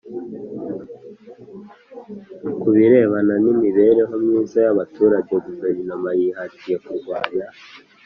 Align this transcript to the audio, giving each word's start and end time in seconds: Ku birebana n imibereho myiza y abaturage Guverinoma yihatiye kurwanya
Ku 2.59 2.67
birebana 2.75 3.35
n 3.43 3.45
imibereho 3.53 4.13
myiza 4.23 4.57
y 4.65 4.69
abaturage 4.73 5.33
Guverinoma 5.45 6.09
yihatiye 6.19 6.75
kurwanya 6.85 7.45